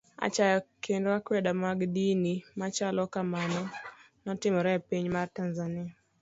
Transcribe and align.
Achaya 0.25 0.57
kendo 0.83 1.07
akwede 1.17 1.51
mag 1.63 1.79
dini 1.95 2.33
machalo 2.59 3.01
kamano 3.13 3.61
notimore 4.23 4.71
e 4.77 4.81
piny 4.87 5.05
mar 5.15 5.27
Tanzania. 5.37 5.91